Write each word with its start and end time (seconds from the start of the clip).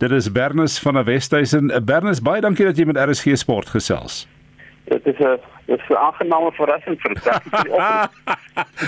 Dit 0.00 0.10
is 0.10 0.32
Bernus 0.32 0.78
van 0.78 0.94
der 0.94 1.04
Westhuizen. 1.04 1.84
Bernus, 1.84 2.22
baie 2.24 2.40
dankie 2.40 2.64
dat 2.64 2.78
jy 2.80 2.86
met 2.88 2.96
RSG 2.96 3.34
Sport 3.36 3.68
gesels. 3.68 4.22
Dit 4.88 5.04
is 5.06 5.18
'n 5.20 5.36
dit 5.70 5.78
is 5.78 5.88
'n 5.88 5.98
aangename 6.06 6.50
verrassing 6.52 6.98
vir 7.02 7.14
die 7.14 7.22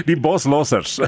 Die 0.11 0.19
boslossers. 0.21 0.99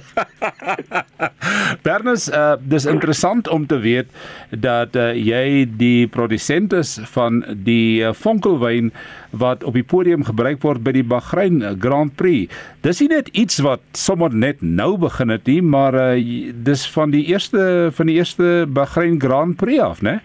Bernus, 1.87 2.29
uh, 2.31 2.54
dis 2.61 2.87
interessant 2.87 3.49
om 3.49 3.67
te 3.67 3.79
weet 3.79 4.08
dat 4.51 4.97
uh, 4.97 5.10
jy 5.15 5.67
die 5.76 6.06
produsent 6.06 6.72
is 6.72 6.99
van 7.17 7.42
die 7.67 8.03
uh, 8.03 8.13
vonkelwyn 8.13 8.92
wat 9.31 9.65
op 9.65 9.74
die 9.74 9.85
podium 9.85 10.24
gebruik 10.24 10.63
word 10.63 10.85
by 10.87 10.95
die 10.95 11.04
Bahrein 11.04 11.58
Grand 11.81 12.15
Prix. 12.17 12.54
Dis 12.87 13.01
nie 13.03 13.11
net 13.11 13.29
iets 13.35 13.59
wat 13.59 13.83
sommer 13.93 14.35
net 14.35 14.63
nou 14.63 14.95
begin 14.99 15.35
het 15.35 15.47
nie, 15.51 15.63
maar 15.63 15.95
uh, 15.95 16.15
dis 16.55 16.87
van 16.95 17.11
die 17.11 17.27
eerste 17.27 17.91
van 17.95 18.06
die 18.06 18.20
eerste 18.20 18.66
Bahrein 18.69 19.19
Grand 19.20 19.56
Prix 19.56 19.83
af, 19.83 20.02
né? 20.02 20.20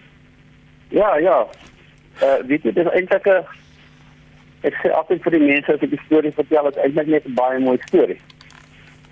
Ja, 0.94 1.16
ja. 1.18 1.42
Uh, 2.22 2.38
weet 2.46 2.62
jy, 2.62 2.72
dit 2.72 2.86
is 2.86 2.92
eintlik 2.92 3.26
'n 3.26 3.42
ek 4.68 4.76
sê 4.82 4.90
altyd 4.92 5.22
vir 5.24 5.36
die 5.36 5.46
mense 5.46 5.72
as 5.72 5.82
ek 5.82 5.94
die 5.94 6.02
storie 6.04 6.32
vertel, 6.36 6.68
dit 6.68 6.76
is 6.76 6.82
eintlik 6.84 7.08
net 7.14 7.26
'n 7.26 7.34
baie 7.34 7.58
mooi 7.58 7.78
storie. 7.86 8.20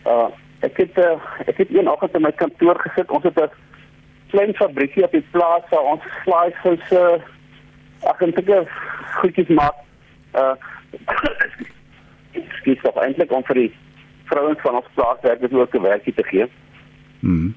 Uh 0.05 0.29
ek 0.61 0.77
het 0.77 0.99
uh, 0.99 1.17
ek 1.47 1.57
het 1.57 1.71
een 1.71 1.89
oggend 1.89 2.15
in 2.15 2.23
my 2.23 2.33
kantoor 2.33 2.79
gesit. 2.83 3.11
Ons 3.11 3.25
het 3.25 3.39
'n 3.39 3.51
klein 4.31 4.55
fabriekie 4.55 5.05
op 5.05 5.13
die 5.13 5.25
plaas 5.31 5.65
waar 5.71 5.87
ons 5.95 6.03
slaaisouse 6.25 7.21
ag 8.03 8.21
en 8.21 8.33
sulke 8.33 8.67
goedjies 9.21 9.49
maak. 9.49 9.77
Uh 10.35 10.55
skiet 12.59 12.81
toch 12.83 12.97
eintlik 13.01 13.33
om 13.33 13.45
vir 13.45 13.55
die 13.55 13.73
vrouens 14.25 14.61
van 14.61 14.75
ons 14.75 14.95
plaaswerkers 14.95 15.53
ook 15.53 15.75
'n 15.75 15.83
werkie 15.83 16.15
te 16.15 16.25
gee. 16.25 16.47
Mhm. 17.21 17.51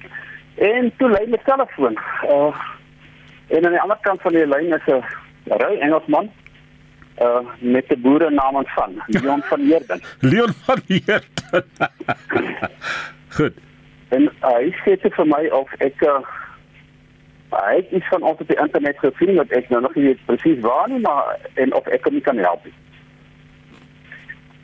En 0.54 0.92
toe 0.96 1.10
lei 1.10 1.26
my 1.26 1.40
telefoon. 1.44 1.98
Uh 2.24 2.56
en 3.48 3.64
aan 3.64 3.72
die 3.72 3.80
ander 3.80 3.98
kant 4.00 4.20
van 4.22 4.32
die 4.32 4.46
lyn 4.46 4.72
is 4.72 4.86
'n 4.86 5.04
ry 5.44 5.76
Engelsman 5.80 6.30
uh 7.20 7.40
met 7.58 7.84
'n 7.88 8.00
boere 8.00 8.30
naam 8.30 8.64
van 8.64 9.02
Leon 9.06 9.42
van 9.50 9.60
Heerden. 9.60 10.00
Leon 10.20 10.52
van 10.52 10.80
Heerden. 10.86 11.24
Goed. 13.36 13.52
En 14.08 14.22
uh, 14.22 14.30
hy 14.56 14.72
sê 14.84 14.96
vir 15.00 15.26
my 15.26 15.46
of 15.48 15.72
ek 15.78 16.02
uh, 16.04 16.20
hy 17.52 17.76
het 17.76 17.90
iets 17.90 18.08
van 18.08 18.22
ons 18.22 18.40
op 18.40 18.48
die 18.48 18.60
internet 18.60 18.98
gesien 18.98 19.36
wat 19.36 19.50
ek 19.50 19.68
nou 19.68 19.80
nog 19.82 19.94
nie 19.94 20.04
weet 20.04 20.24
presies 20.24 20.60
waar 20.60 20.88
nie, 20.88 21.00
maar 21.00 21.36
en 21.54 21.74
of 21.74 21.86
ek 21.86 22.04
hom 22.04 22.20
kan 22.20 22.38
help. 22.38 22.66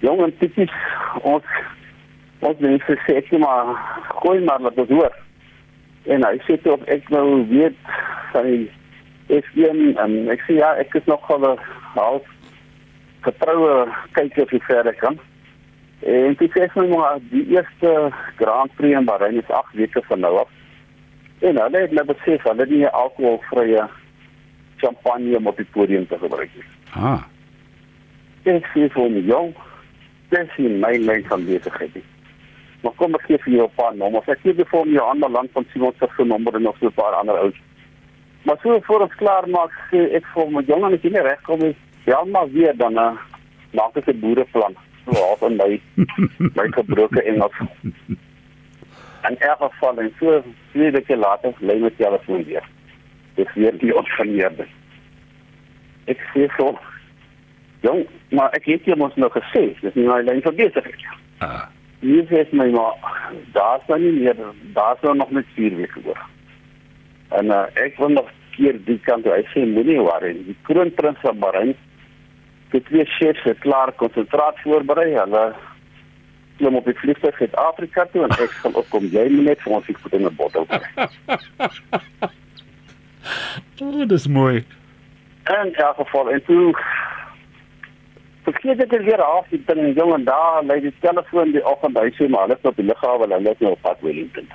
Jong 0.05 0.23
en 0.25 0.35
tipies 0.39 0.73
ons 1.23 1.45
ons 2.41 2.61
mense 2.63 2.99
sê 3.05 3.17
ek 3.19 3.31
maar 3.39 3.75
gooi 4.23 4.41
maar 4.45 4.63
wat 4.63 4.77
dit 4.77 4.89
hoor. 4.89 5.15
En 6.07 6.25
hy 6.25 6.37
sê 6.47 6.57
toe 6.63 6.77
of 6.79 6.85
ek 6.89 7.09
nou 7.13 7.45
weet 7.51 7.77
sy 8.33 8.69
F1 9.29 9.99
en 10.01 10.15
ek 10.33 10.45
sê 10.47 10.61
ja, 10.61 10.73
ek 10.81 10.95
is 11.01 11.09
nog 11.11 11.25
al 11.33 11.59
half 11.97 12.29
vertroue 13.27 13.89
kyk 14.13 14.39
of 14.43 14.51
jy 14.51 14.61
verder 14.67 14.95
kan. 14.95 15.19
En 16.07 16.35
dit 16.39 16.53
sê 16.55 16.67
my 16.75 16.87
maar 16.93 17.19
die 17.31 17.45
eerste 17.55 18.11
Grand 18.37 18.75
Prix 18.79 18.99
in 18.99 19.05
Bahrein 19.09 19.41
is 19.41 19.51
8 19.51 19.75
weke 19.75 20.03
van 20.07 20.21
nou 20.21 20.37
af. 20.39 20.51
En 21.39 21.57
hulle 21.57 21.81
het 21.81 21.93
net 21.93 21.93
nou 21.93 22.07
besef 22.13 22.43
hulle 22.43 22.61
het 22.61 22.71
nie 22.71 22.87
alkoholvrye 22.87 23.87
champagne 24.77 25.41
op 25.45 25.57
die 25.57 25.67
podium 25.75 26.07
te 26.07 26.19
gebruik 26.19 26.51
nie. 26.55 26.69
Ah. 26.95 27.25
Ek 28.47 28.67
sê 28.75 28.87
vir 28.95 29.11
my 29.11 29.25
jong, 29.27 29.51
dis 30.31 30.55
nie 30.63 30.77
my 30.79 30.95
lyn 31.03 31.27
van 31.29 31.45
besigheid 31.47 31.99
nie. 31.99 32.05
Maar 32.83 32.95
kom 33.01 33.17
ek 33.19 33.27
gee 33.27 33.39
vir 33.45 33.55
jou 33.55 33.67
'n 33.67 33.77
paar 33.77 33.95
nommers. 33.97 34.29
Ek 34.29 34.41
gee 34.43 34.55
vir 34.55 34.67
jou 34.71 34.87
'n 34.87 35.11
ander 35.11 35.31
land 35.31 35.51
van 35.53 35.67
Simon 35.73 35.95
se 35.99 36.25
nommer 36.25 36.55
en 36.55 36.63
nog 36.63 36.77
so 36.79 36.87
'n 36.87 36.93
paar 36.93 37.15
ander 37.15 37.39
ou. 37.39 37.53
Maar 38.43 38.59
so 38.63 38.81
voor 38.81 39.01
ons 39.01 39.15
klaar 39.15 39.49
maak, 39.49 39.73
sê 39.91 40.15
ek 40.15 40.25
vir 40.35 40.51
my 40.51 40.63
jong, 40.63 40.85
as 40.85 41.03
jy 41.03 41.11
nie 41.11 41.21
regkom 41.21 41.59
nie, 41.59 41.77
Ja, 42.09 42.25
maar 42.25 42.51
weer 42.51 42.77
dan 42.77 42.93
uh, 42.93 43.13
maak 43.77 43.97
ek 43.97 44.07
'n 44.07 44.21
boereplan. 44.21 44.75
So 45.05 45.13
half 45.13 45.43
in 45.43 45.57
my 45.57 45.81
my 46.59 46.67
gebroke 46.77 47.23
Engels. 47.23 47.57
En 49.21 49.35
elk 49.39 49.61
geval 49.61 49.99
en 49.99 50.13
so 50.19 50.43
twee 50.73 50.91
weke 50.91 51.17
later 51.17 51.53
lê 51.61 51.75
my 51.79 51.91
telefoon 51.97 52.45
weer. 52.45 52.65
Dis 53.35 53.53
weer 53.55 53.79
die 53.79 53.97
onverneerde. 53.97 54.67
Ek 56.05 56.21
sê 56.33 56.49
so. 56.57 56.79
Jong, 57.81 58.07
maar 58.31 58.51
ek 58.57 58.65
het 58.65 58.85
jou 58.85 58.97
mos 58.97 59.15
nog 59.15 59.37
gesê, 59.37 59.81
dis 59.81 59.95
nie 59.95 60.07
my 60.09 60.23
lyn 60.23 60.41
verbeter 60.43 60.89
nie. 60.89 61.13
Ah. 61.39 61.69
Hier 62.01 62.25
sê 62.33 62.47
my 62.53 62.71
maar, 62.71 62.97
daar's 63.53 63.85
nou 63.87 64.01
nie 64.01 64.13
meer, 64.13 64.41
daar's 64.73 65.01
nou 65.03 65.15
nog 65.17 65.31
net 65.31 65.47
4 65.55 65.77
weke 65.77 66.01
oor. 66.05 66.25
En 67.29 67.53
uh, 67.53 67.67
ek 67.75 68.01
wil 68.01 68.09
nog 68.17 68.33
keer 68.57 68.81
die 68.85 68.99
kant 69.05 69.23
toe. 69.25 69.37
Hy 69.37 69.45
sê 69.53 69.67
moenie 69.67 70.01
worry. 70.01 70.33
Die 70.49 70.57
kroonprins 70.63 71.21
van 71.21 71.39
Bahrein 71.39 71.77
die 72.71 72.83
twee 72.83 73.05
chefs 73.05 73.43
het 73.43 73.59
klaar 73.65 73.93
konsentraat 73.93 74.61
voorberei. 74.65 75.11
Hulle 75.17 75.45
klim 76.59 76.77
op 76.77 76.85
die 76.85 76.97
vliegtuig 76.99 77.41
uit 77.41 77.57
Afrika 77.57 78.07
toe 78.13 78.25
en 78.27 78.35
ek 78.37 78.57
gaan 78.63 78.75
opkom. 78.75 79.07
Jy 79.13 79.29
moet 79.35 79.53
net 79.53 79.63
vir 79.65 79.73
ons 79.79 79.89
iets 79.89 80.13
in 80.13 80.27
'n 80.27 80.35
bottel 80.37 80.67
kry. 80.67 81.09
oh, 83.83 84.09
dis 84.09 84.27
mooi. 84.27 84.65
En 85.45 85.71
ja, 85.77 85.93
geval 85.97 86.31
en 86.31 86.45
toe 86.45 86.75
Verkeerde 88.49 88.87
dit 88.87 89.05
weer 89.05 89.23
af 89.23 89.49
die 89.49 89.63
ding 89.67 89.97
jong 89.97 90.13
en 90.15 90.25
daar 90.25 90.65
lê 90.65 90.81
die 90.81 90.95
telefoon 91.01 91.51
die 91.53 91.65
oggend 91.69 91.99
hy 92.01 92.09
sê 92.17 92.29
maar 92.33 92.47
hulle 92.47 92.57
is 92.57 92.69
op 92.71 92.79
die 92.81 92.87
lughawe 92.87 93.27
hulle 93.27 93.51
is 93.51 93.59
nou 93.65 93.73
op 93.75 93.83
pad 93.85 94.01
Wellington. 94.01 94.47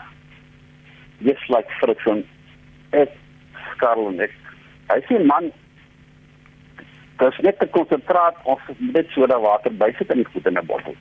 Just 1.27 1.45
like 1.53 1.69
friction. 1.81 2.23
Ek 3.01 3.13
skarrel 3.73 4.09
net. 4.17 4.33
Hy 4.89 4.97
sê 5.09 5.19
man 5.29 5.51
Dis 7.21 7.37
net 7.45 7.59
te 7.59 7.67
konsentraat 7.67 8.35
ons 8.43 8.61
net 8.79 9.07
soda 9.13 9.39
water 9.39 9.71
bysit 9.71 10.09
in 10.11 10.17
die 10.23 10.31
goed 10.33 10.45
in 10.47 10.57
'n 10.57 10.65
bottel. 10.65 10.95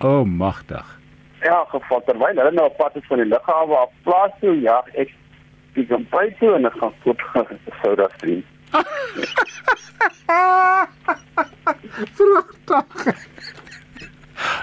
O, 0.00 0.08
oh, 0.08 0.24
magtig. 0.24 1.00
Ja, 1.42 1.64
gevat 1.68 2.06
terwyl 2.06 2.36
hulle 2.36 2.50
nou 2.50 2.66
op 2.66 2.76
pad 2.76 2.96
is 2.96 3.06
van 3.06 3.18
die 3.18 3.26
lughawe 3.26 3.76
af 3.76 3.90
plaas 4.02 4.30
toe, 4.40 4.60
ja, 4.60 4.82
ek 4.94 5.10
die 5.74 5.86
by 5.86 6.34
toe 6.38 6.54
en 6.54 6.66
ek 6.66 6.76
gaan 6.80 6.94
koop 7.02 7.20
soda 7.82 8.08
stream. 8.16 8.42
Pragtig. 12.64 13.26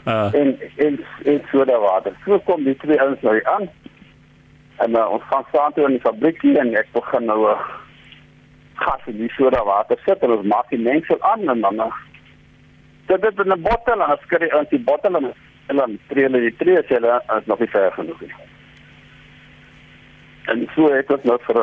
Uh. 0.05 0.33
En 0.33 0.59
en 0.75 1.05
en 1.25 1.41
soda 1.51 1.79
water. 1.79 2.13
So 2.25 2.39
kom 2.39 2.63
die 2.63 2.75
twee 2.77 3.01
ouens 3.01 3.21
nou 3.21 3.43
aan. 3.43 3.69
En 4.75 4.91
uh, 4.95 5.11
ons 5.11 5.23
gaan 5.23 5.45
staan 5.49 5.73
toe 5.73 5.85
in 5.85 5.97
die 5.97 6.01
fabriekie 6.03 6.57
en 6.59 6.73
ek 6.75 6.91
begin 6.95 7.25
nou 7.25 7.39
uh, 7.51 7.59
gas 8.85 9.07
in 9.11 9.17
die 9.17 9.31
soda 9.35 9.63
water 9.63 9.99
sit 10.05 10.23
en 10.23 10.35
ons 10.37 10.47
maak 10.53 10.69
die 10.69 10.81
mengsel 10.81 11.21
aan 11.31 11.49
en 11.49 11.61
dan 11.61 11.81
sit 13.07 13.21
dit 13.21 13.39
in 13.45 13.53
'n 13.53 13.61
bottel 13.61 14.01
en 14.03 14.17
skry 14.23 14.47
in 14.47 14.67
die 14.69 14.85
bottel 14.91 15.15
en 15.69 15.75
dan 15.75 15.99
tree 16.07 16.23
hulle 16.23 16.39
die 16.39 16.55
tree 16.57 16.81
sê 16.83 16.97
hulle 16.97 17.21
is 17.37 17.45
nog 17.45 17.59
nie 17.59 17.73
ver 17.73 17.91
genoeg 17.91 18.21
nie. 18.21 18.33
En 20.51 20.67
so 20.75 20.89
het 20.93 21.11
ons 21.13 21.23
nou 21.23 21.37
vir 21.45 21.59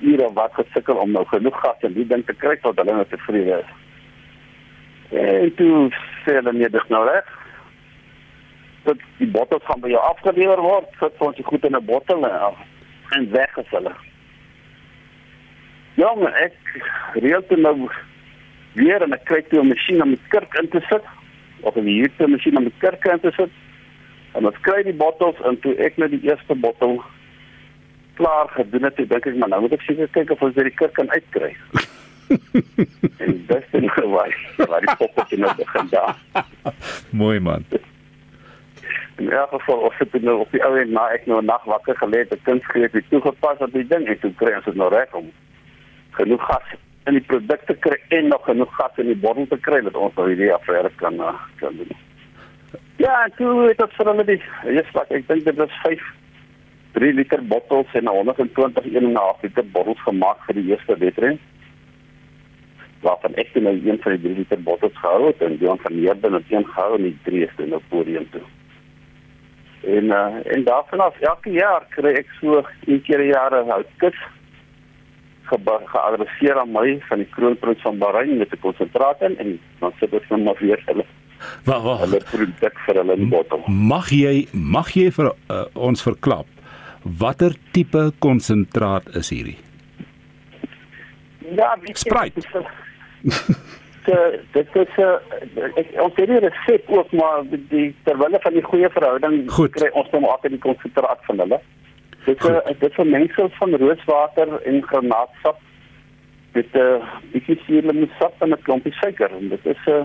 ure 0.00 0.32
wat 0.32 0.54
gesukkel 0.54 0.96
om 0.96 1.12
nou 1.16 1.24
genoeg 1.30 1.60
gas 1.60 1.86
in 1.88 1.94
die 1.96 2.06
ding 2.06 2.24
te 2.26 2.34
kry 2.34 2.56
tot 2.56 2.76
hulle 2.76 2.92
nou 2.92 3.04
tevrede 3.08 3.62
is. 3.62 3.70
En 5.10 5.54
toe 5.54 5.88
sê 6.24 6.34
hulle 6.36 6.52
nee, 6.52 6.68
dis 6.68 6.88
nou 6.92 7.04
reg. 7.08 7.30
Dat 8.84 9.00
die 9.20 9.30
bottels 9.32 9.64
gaan 9.64 9.80
by 9.80 9.92
jou 9.94 10.02
afgelewer 10.10 10.60
word, 10.60 10.92
sit 11.00 11.24
ons 11.24 11.36
dit 11.36 11.46
goed 11.46 11.64
in 11.64 11.76
'n 11.76 11.84
bottel 11.84 12.28
en, 12.28 12.54
en 13.16 13.30
weg 13.32 13.56
is 13.56 13.70
hulle. 13.76 13.94
Ja, 15.98 16.12
ek 16.38 16.54
reël 17.18 17.42
toe 17.48 17.56
nou 17.58 17.88
weer 18.78 19.02
en 19.02 19.14
ek 19.16 19.24
kry 19.26 19.40
toe 19.50 19.62
'n 19.62 19.72
masjien 19.72 20.02
om 20.02 20.14
die 20.14 20.28
kurk 20.30 20.54
in 20.60 20.68
te 20.68 20.80
sit 20.88 21.02
of 21.66 21.74
'n 21.76 21.90
hierte 21.90 22.28
masjien 22.28 22.56
om 22.56 22.64
die 22.64 22.78
kurk 22.78 23.04
in 23.04 23.20
te 23.20 23.32
sit. 23.36 23.50
En 24.34 24.46
ons 24.46 24.60
kry 24.60 24.82
die 24.82 24.94
bottels 24.94 25.40
en 25.42 25.58
toe 25.60 25.74
ek 25.74 25.96
net 25.96 26.10
die 26.10 26.22
eerste 26.22 26.54
bottel 26.54 27.02
klaar 28.14 28.48
gedoen 28.48 28.84
het, 28.84 28.96
dink 28.96 29.26
ek 29.26 29.34
maar 29.34 29.48
nou 29.48 29.60
moet 29.60 29.72
ek 29.72 29.82
seker 29.82 30.08
kyk 30.08 30.30
of 30.30 30.42
ons 30.42 30.54
dit 30.54 30.64
die 30.64 30.78
kurk 30.78 30.94
kan 30.94 31.10
uitkry. 31.10 31.56
en 33.24 33.44
dis 33.46 33.66
net 33.72 33.90
gewaai. 33.90 34.32
Waar 34.56 34.80
die 34.80 34.96
poppie 34.96 35.38
nou 35.38 35.54
begin 35.56 35.88
daar. 35.90 36.16
Mooi 37.10 37.40
man. 37.40 37.64
In 39.18 39.30
elk 39.30 39.50
geval 39.50 39.78
of 39.78 39.96
dit 39.98 40.22
nou 40.22 40.38
op 40.40 40.50
die 40.52 40.62
ou 40.62 40.78
en 40.78 40.92
na 40.92 41.08
ek 41.10 41.26
nou 41.26 41.42
nag 41.42 41.64
wakker 41.64 41.96
gelê 41.96 42.18
het, 42.22 42.32
'n 42.32 42.42
kunsgreep 42.42 42.92
het 42.92 43.10
toegepas 43.10 43.58
op 43.58 43.72
die 43.72 43.86
ding 43.86 44.06
en 44.06 44.18
toe 44.18 44.32
kry 44.34 44.54
ons 44.54 44.64
dit 44.64 44.74
nou 44.74 44.90
reg 44.94 45.12
om 45.12 45.32
genoeg 46.18 46.44
gas 46.50 46.76
in 47.08 47.16
die 47.16 47.24
produkte 47.30 47.74
kry 47.84 47.96
en 48.18 48.28
nog 48.28 48.44
genoeg 48.44 48.74
gas 48.76 49.00
in 49.02 49.10
die 49.12 49.20
bottel 49.24 49.46
te 49.48 49.58
kry 49.64 49.80
dat 49.86 49.96
ons 49.96 50.14
nou 50.18 50.28
hierdie 50.28 50.52
affære 50.54 50.90
kan 51.00 51.20
uh, 51.24 51.34
kan 51.62 51.76
doen. 51.80 51.94
Ja, 52.98 53.28
toe 53.38 53.68
het 53.68 53.82
ons 53.82 54.00
hulle 54.00 54.24
die 54.26 54.40
eers 54.66 54.90
wat 54.96 55.12
ek 55.14 55.28
dink 55.30 55.46
dit 55.46 55.60
was 55.60 55.74
5 55.84 56.02
3 56.98 57.12
liter 57.14 57.44
bottels 57.52 57.94
en 58.00 58.10
120 58.10 58.90
1.5 58.90 59.44
liter 59.46 59.66
bottels 59.76 60.02
gemaak 60.02 60.42
vir 60.48 60.58
die 60.58 60.66
eerste 60.72 60.96
wedren. 60.98 61.38
Waarvan 63.04 63.36
ek 63.38 63.54
nou 63.54 63.76
een 63.76 64.00
van 64.02 64.16
die 64.16 64.22
3 64.26 64.38
liter 64.42 64.62
bottels 64.66 64.96
gehou 64.98 65.28
het 65.28 65.44
en 65.46 65.58
die 65.60 65.68
ander 65.70 65.86
van 65.86 66.00
Neerden 66.00 66.38
het 66.40 66.50
een 66.50 66.66
gehou 66.72 66.96
en 66.96 67.10
die 67.28 67.44
is 67.44 67.60
nou 67.60 67.80
podium 67.92 68.26
toe. 68.34 68.42
En 69.86 70.10
uh, 70.10 70.54
en 70.54 70.64
daarvan 70.64 71.00
af 71.06 71.20
elke 71.20 71.54
jaar 71.54 71.86
kry 71.94 72.16
ek 72.18 72.34
so 72.40 72.64
'n 72.86 73.00
keer 73.06 73.22
'n 73.22 73.30
jaar 73.30 73.54
'n 73.54 73.70
houtkis 73.70 74.18
geadresseer 75.48 76.58
aan 76.58 76.72
my 76.72 77.00
van 77.08 77.18
die 77.18 77.28
kroonprins 77.30 77.82
van 77.82 77.98
Bahrein 77.98 78.38
met 78.38 78.52
'n 78.52 78.60
konsentraat 78.60 79.22
in 79.22 79.38
en 79.38 79.60
dan 79.80 79.92
sit 80.00 80.14
ek 80.14 80.30
net 80.30 80.44
maar 80.44 80.58
weer 80.60 80.82
hulle 80.86 81.04
Wag 81.64 81.82
wag. 81.82 82.00
hulle 82.00 82.20
produk 82.30 82.78
vir 82.86 82.94
hulle 82.94 83.12
in 83.12 83.18
die 83.18 83.30
bottel. 83.30 83.62
Mag 83.68 84.10
jy 84.10 84.48
mag 84.52 84.90
jy 84.94 85.10
vir 85.10 85.32
uh, 85.50 85.64
ons 85.74 86.02
verklap 86.02 86.46
watter 87.02 87.54
tipe 87.72 88.12
konsentraat 88.18 89.08
is 89.16 89.30
hierdie? 89.30 89.58
Ja, 91.56 91.76
weet 91.80 91.88
jy, 91.88 91.94
Sprite. 91.94 92.34
dit 92.34 92.44
is 92.44 93.56
So, 94.08 94.14
dit 94.52 94.68
is 94.74 94.88
'n 94.96 95.74
ek 95.76 95.88
ons 96.00 96.14
het 96.16 96.28
die 96.28 96.38
resep 96.38 96.88
ook 96.88 97.12
maar 97.12 97.42
die, 97.50 97.60
die 97.68 97.94
terwyl 98.04 98.38
van 98.40 98.52
die 98.52 98.62
goeie 98.62 98.88
verhouding 98.90 99.50
Goed. 99.50 99.72
kry 99.72 99.90
ons 99.92 100.10
nou 100.10 100.24
altyd 100.24 100.50
die 100.50 100.64
konsentraat 100.64 101.18
van 101.28 101.38
hulle. 101.38 101.60
Dit 102.28 102.44
is 102.44 102.78
dit 102.78 102.90
is 102.90 102.96
'n 102.98 103.10
mengsel 103.10 103.48
van 103.58 103.74
rooswater 103.82 104.48
en 104.68 104.82
granaatsap 104.90 105.58
met 106.54 106.66
'n 106.74 106.78
uh, 106.78 107.04
bietjie 107.32 107.58
suurlemonsap 107.66 108.34
en 108.42 108.50
'n 108.50 108.62
klompie 108.62 108.92
suiker 108.92 109.30
en 109.40 109.48
dit 109.48 109.64
is 109.66 109.82
'n 109.86 109.90
uh, 109.90 110.02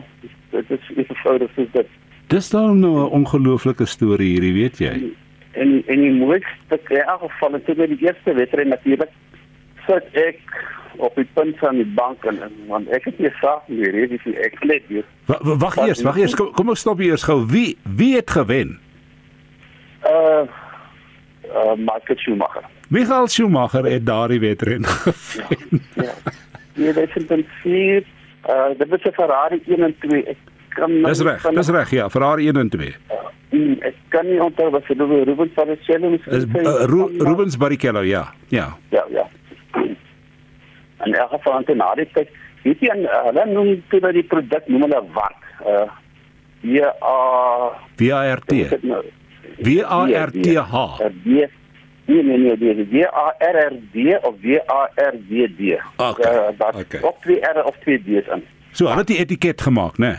dit 0.51 0.69
is 0.69 0.97
iets 0.97 1.09
eenvoudig 1.09 1.49
soos 1.55 1.71
dit. 1.71 1.87
Dis 2.27 2.49
dan 2.49 2.79
nou 2.79 2.93
'n 2.99 3.09
ongelooflike 3.19 3.85
storie 3.85 4.31
hierdie, 4.33 4.53
weet 4.53 4.77
jy? 4.77 4.93
En 5.51 5.83
en 5.87 5.99
die 6.01 6.11
mooiste 6.13 6.79
geval 6.83 7.51
het 7.53 7.65
dit 7.65 7.77
die 7.77 8.07
eerste 8.07 8.33
wedren 8.33 8.67
natuurlik 8.67 9.09
sit 9.87 10.03
ek 10.13 10.39
op 10.97 11.15
die 11.15 11.27
punt 11.33 11.57
van 11.57 11.75
die 11.75 11.91
bank 11.95 12.23
en, 12.25 12.39
want 12.67 12.89
ek 12.89 13.03
het 13.03 13.19
nie 13.19 13.29
saak 13.41 13.67
meer 13.67 13.91
hierdie 13.93 14.37
ek 14.39 14.63
net. 14.63 14.81
Wa- 15.25 15.39
wa- 15.41 15.57
Wag 15.57 15.75
eers, 15.77 16.01
wag 16.01 16.17
eers. 16.17 16.35
Kom, 16.35 16.51
kom 16.51 16.69
ons 16.69 16.79
stop 16.79 16.97
hier 16.97 17.09
eers 17.11 17.23
gou. 17.23 17.45
Wie 17.47 17.77
wie 17.97 18.15
het 18.15 18.29
gewen? 18.31 18.79
Uh 21.53 21.59
uh 21.59 21.75
Michael 21.77 22.17
Schumacher. 22.17 22.63
Michael 22.89 23.27
Schumacher 23.27 23.85
het 23.85 24.05
daardie 24.05 24.39
wedren 24.39 24.85
gewen. 24.93 25.81
Ja. 25.95 26.13
Ja, 26.73 26.91
dit 26.91 27.09
is 27.15 27.27
dan 27.27 27.43
vier 27.61 28.03
uh 28.49 28.65
dit 28.77 28.89
was 28.89 29.01
'n 29.03 29.13
Ferrari 29.13 29.61
1 29.67 29.83
en 29.83 29.95
2. 29.99 30.23
Ek 30.25 30.37
kan 30.69 30.89
nou 30.91 31.07
Dis 31.13 31.21
reg, 31.21 31.41
dis 31.41 31.69
reg. 31.69 31.89
Ja, 31.89 32.09
Ferrari 32.09 32.47
1 32.47 32.55
en 32.57 32.69
2. 32.69 32.95
Mm, 33.51 33.75
Ek 33.79 33.95
kan 34.09 34.25
nie 34.25 34.41
onthou 34.41 34.69
wat 34.71 34.83
se 34.87 34.95
doen 34.95 35.23
Ruben 35.23 35.51
Barrichello 35.55 36.09
miskien. 36.09 36.33
Is 36.33 36.43
uh, 36.43 36.85
Ru 36.89 37.17
Rubens 37.17 37.57
Barrichello, 37.57 38.01
ja. 38.01 38.33
Ja. 38.47 38.77
Ja, 38.89 39.05
ja. 39.09 39.27
En 41.03 41.11
geval 41.29 41.53
aan 41.53 41.77
na 41.77 41.93
die 41.95 42.07
tyd, 42.13 42.29
weet 42.63 42.79
jy, 42.79 42.95
uh, 43.03 43.23
hulle 43.23 43.45
noem 43.45 43.83
toe 43.89 43.99
dat 43.99 44.13
die 44.13 44.23
produk 44.23 44.67
noem 44.67 44.81
hulle 44.81 45.03
wat? 45.13 45.35
Uh 45.67 45.89
ja, 46.61 46.93
uh 47.01 47.69
WART. 47.97 48.81
nou? 48.81 49.03
WARTH. 49.57 51.11
D 51.23 51.47
Nee 52.05 52.23
nee 52.23 52.37
nee, 52.37 52.57
dis 52.57 52.89
D 52.89 53.05
A 53.05 53.33
R 53.39 53.55
R 53.55 53.73
D 53.93 54.17
of 54.27 54.35
D 54.41 54.59
A 54.67 54.89
R 54.95 55.13
D 55.29 55.47
D. 55.57 55.79
Okay, 55.97 56.31
Uh, 56.35 56.51
dat 56.57 56.75
okay. 56.75 57.01
of 57.01 57.15
twee 57.21 57.39
R 57.39 57.63
of 57.63 57.75
twee 57.77 57.97
D's 58.03 58.27
in. 58.27 58.43
So, 58.71 58.85
hulle 58.85 58.97
het 58.97 59.07
die 59.07 59.17
etiket 59.17 59.61
gemaak, 59.61 59.97
né? 59.97 60.17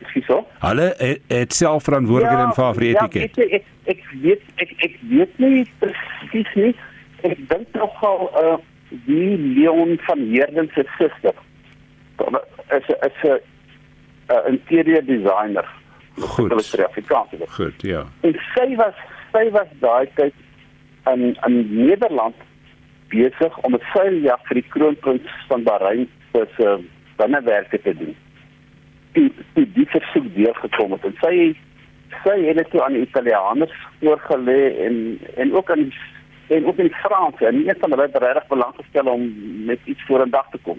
Ekskuus 0.00 0.26
so. 0.26 0.46
Hulle 0.58 0.94
het, 0.98 1.20
het 1.28 1.54
self 1.54 1.84
verantwoordelikheid 1.86 2.58
en 2.58 2.74
vir 2.74 2.80
die 2.80 2.90
ja, 2.90 3.04
etiket. 3.04 3.36
weet 3.36 3.36
jy, 3.36 3.60
ek 3.60 3.94
ek 3.94 4.02
weet 4.24 4.42
ek 4.64 4.74
ek 4.88 4.98
weet 5.12 5.38
nie 5.38 5.62
presies 5.78 6.52
nie. 6.58 6.74
Ek 7.22 7.38
dink 7.52 7.78
nogal 7.78 8.26
uh 8.42 8.58
die 9.06 9.38
Leon 9.38 9.94
van 10.04 10.26
Heerden 10.28 10.68
se 10.74 10.82
suster 10.98 11.32
is 12.76 12.88
is 13.06 13.22
'n 13.22 14.42
interieur 14.50 15.04
designer. 15.06 15.68
Goed. 16.18 16.48
Hulle 16.48 16.60
is 16.60 16.78
Afrikaans. 16.78 17.32
is 17.32 17.38
dit. 17.38 17.50
Goed, 17.50 17.82
ja. 17.82 18.06
En 18.20 18.34
sy 18.54 18.74
was 18.76 18.94
sy 19.32 19.50
was 19.50 19.68
daai 19.80 20.08
tyd 20.14 20.34
in 21.12 21.36
in 21.46 21.84
Nederland 21.86 22.34
besig 23.08 23.58
om 23.58 23.74
'n 23.74 23.84
seiljag 23.92 24.40
vir 24.48 24.60
die 24.60 24.68
kroonprins 24.68 25.30
van 25.48 25.62
Bahrein 25.62 26.08
se 26.32 26.46
se 26.56 26.78
binnewerke 27.16 27.82
te 27.82 27.96
doen. 27.96 28.16
Die 29.12 29.32
die 29.54 29.72
die 29.72 29.86
versoek 29.86 30.34
deurgekom 30.34 30.92
het 30.92 31.04
en 31.04 31.16
sy 31.20 31.56
sy 32.24 32.36
het 32.46 32.56
dit 32.56 32.80
aan 32.80 32.92
die 32.92 33.06
Italianers 33.08 33.76
voorgelê 34.00 34.62
en 34.86 35.18
en 35.36 35.54
ook 35.54 35.70
aan 35.70 35.92
en 36.48 36.66
ook 36.66 36.78
in 36.78 36.88
die 36.88 37.00
Franse 37.02 37.46
en 37.46 37.68
een 37.68 37.76
van 37.80 37.90
hulle 37.90 38.08
regtig 38.12 38.46
belang 38.46 38.74
gestel 38.76 39.06
om 39.06 39.32
met 39.64 39.78
iets 39.84 40.02
voor 40.06 40.26
'n 40.26 40.30
dag 40.30 40.48
te 40.50 40.58
kom. 40.62 40.78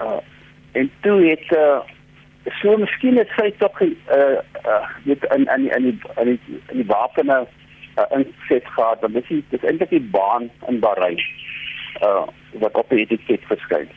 Uh 0.00 0.20
en 0.72 0.90
toe 1.00 1.24
het 1.24 1.50
uh, 1.56 1.80
so 2.60 2.76
miskien 2.76 3.16
het 3.16 3.28
sy 3.36 3.50
tog 3.58 3.80
uh 3.82 3.88
uh 4.64 4.84
weet 5.04 5.24
in 5.36 5.46
in 5.56 5.68
in 5.76 5.82
die 5.82 5.98
in 6.16 6.26
die 6.32 6.60
in 6.70 6.82
die 6.82 6.86
wapene 6.86 7.46
uh, 7.98 8.06
inset 8.18 8.66
gehad 8.76 9.00
dit 9.00 9.30
is 9.30 9.44
dit 9.50 9.64
eintlik 9.64 9.90
die 9.90 10.08
baan 10.16 10.50
in 10.68 10.80
Bahrein 10.80 11.20
uh 12.02 12.26
wat 12.52 12.74
op 12.74 12.88
die 12.88 13.04
etiket 13.04 13.44
verskyn. 13.50 13.88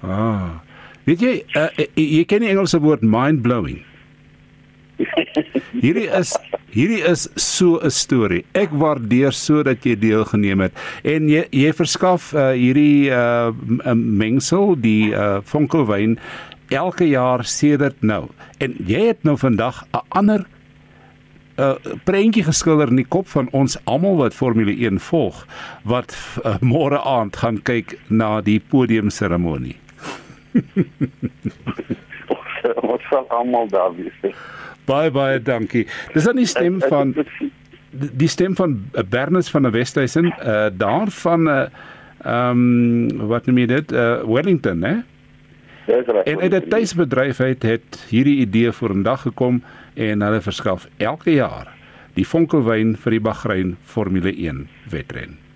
Ah. 0.00 0.60
Weet 1.04 1.20
jy, 1.20 1.32
uh, 1.56 1.68
jy 1.96 2.24
ken 2.28 2.44
die 2.44 2.52
Engelse 2.52 2.80
woord 2.80 3.02
mind 3.02 3.42
blowing. 3.42 3.82
Hierdie 5.84 6.08
is 6.12 6.34
hierdie 6.70 7.00
is 7.08 7.26
so 7.34 7.80
'n 7.82 7.90
storie. 7.90 8.44
Ek 8.54 8.70
waardeer 8.70 9.32
so 9.32 9.62
dat 9.66 9.84
jy 9.84 9.96
deelgeneem 9.98 10.60
het 10.60 10.76
en 11.02 11.28
jy 11.28 11.46
jy 11.50 11.72
verskaf 11.72 12.32
uh, 12.34 12.52
hierdie 12.52 13.10
uh, 13.10 13.50
mengsel, 13.94 14.76
die 14.76 15.10
uh, 15.10 15.40
vonkelwyn 15.42 16.18
elke 16.70 17.08
jaar 17.08 17.44
sedert 17.44 18.02
nou. 18.02 18.28
En 18.58 18.74
jy 18.86 19.06
het 19.10 19.22
nou 19.22 19.38
vandag 19.38 19.84
'n 19.92 19.98
ander 20.08 20.46
'n 21.56 21.62
uh, 21.62 21.74
prentjie 22.04 22.44
geskilder 22.44 22.88
in 22.88 22.96
die 22.96 23.08
kop 23.08 23.28
van 23.28 23.48
ons 23.50 23.78
almal 23.84 24.16
wat 24.16 24.34
Formule 24.34 24.72
1 24.72 25.00
volg 25.00 25.46
wat 25.84 26.16
uh, 26.44 26.56
môre 26.60 27.02
aand 27.02 27.36
gaan 27.36 27.62
kyk 27.62 27.98
na 28.08 28.40
die 28.40 28.60
podiumseremonie. 28.60 29.76
ons 32.92 33.02
sal 33.10 33.26
almal 33.28 33.68
daar 33.68 33.94
wees. 33.96 34.34
Baie 34.84 35.10
baie 35.10 35.42
dankie. 35.42 35.86
Dis 36.14 36.24
dan 36.24 36.36
die 36.36 36.46
stem 36.46 36.80
van 36.80 37.14
die 37.90 38.28
stem 38.28 38.56
van 38.56 38.90
Bernard 39.08 39.48
van 39.48 39.62
der 39.62 39.72
Westhuizen 39.72 40.24
uh 40.24 40.68
daarvan 40.72 41.48
uh 41.48 41.66
ehm 42.24 42.50
um, 42.50 43.28
wat 43.28 43.46
noem 43.46 43.58
jy 43.58 43.66
dit? 43.66 43.92
Uh 43.92 44.22
Wellington, 44.24 44.82
hè? 44.82 44.94
dit 44.94 45.04
is 45.90 46.06
reg. 46.06 46.24
En 46.24 46.40
uit 46.40 46.54
'n 46.54 46.68
tuisbedryf 46.68 47.40
uit 47.40 47.62
het 47.62 48.06
hierdie 48.08 48.38
idee 48.46 48.72
vorendag 48.72 49.22
gekom 49.22 49.62
en 49.94 50.22
hulle 50.22 50.40
verskaf 50.40 50.88
elke 50.96 51.32
jaar 51.32 51.68
die 52.14 52.26
vonkelwyn 52.26 52.96
vir 52.96 53.10
die 53.10 53.20
Bahrein 53.20 53.76
Formule 53.84 54.32
1 54.32 54.68
wedren. 54.90 55.49